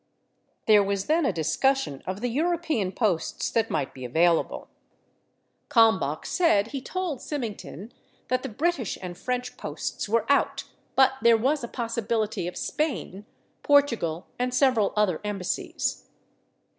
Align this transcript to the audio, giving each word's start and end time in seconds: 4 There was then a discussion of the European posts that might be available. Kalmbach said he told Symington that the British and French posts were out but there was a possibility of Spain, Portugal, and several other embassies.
4 0.61 0.61
There 0.65 0.83
was 0.83 1.05
then 1.05 1.27
a 1.27 1.31
discussion 1.31 2.01
of 2.07 2.21
the 2.21 2.27
European 2.27 2.91
posts 2.91 3.51
that 3.51 3.69
might 3.69 3.93
be 3.93 4.03
available. 4.03 4.67
Kalmbach 5.69 6.25
said 6.25 6.69
he 6.69 6.81
told 6.81 7.21
Symington 7.21 7.93
that 8.27 8.41
the 8.41 8.49
British 8.49 8.97
and 8.99 9.15
French 9.15 9.57
posts 9.57 10.09
were 10.09 10.25
out 10.27 10.63
but 10.95 11.11
there 11.21 11.37
was 11.37 11.63
a 11.63 11.67
possibility 11.67 12.47
of 12.47 12.57
Spain, 12.57 13.27
Portugal, 13.61 14.25
and 14.39 14.55
several 14.55 14.91
other 14.95 15.21
embassies. 15.23 16.09